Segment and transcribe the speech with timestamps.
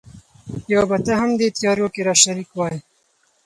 [0.73, 2.75] یو به ته هم دې تیارو کي را شریک وای